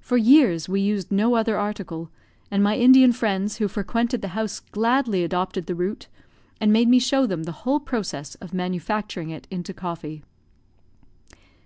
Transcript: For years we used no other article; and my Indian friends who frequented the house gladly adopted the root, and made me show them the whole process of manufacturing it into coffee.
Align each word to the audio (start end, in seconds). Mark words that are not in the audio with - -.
For 0.00 0.16
years 0.16 0.70
we 0.70 0.80
used 0.80 1.12
no 1.12 1.34
other 1.34 1.58
article; 1.58 2.08
and 2.50 2.62
my 2.64 2.76
Indian 2.78 3.12
friends 3.12 3.58
who 3.58 3.68
frequented 3.68 4.22
the 4.22 4.28
house 4.28 4.60
gladly 4.60 5.22
adopted 5.22 5.66
the 5.66 5.74
root, 5.74 6.08
and 6.62 6.72
made 6.72 6.88
me 6.88 6.98
show 6.98 7.26
them 7.26 7.42
the 7.42 7.52
whole 7.68 7.78
process 7.78 8.36
of 8.36 8.54
manufacturing 8.54 9.28
it 9.28 9.46
into 9.50 9.74
coffee. 9.74 10.22